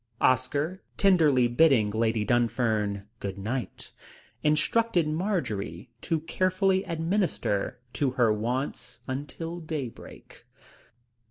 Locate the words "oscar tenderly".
0.19-1.47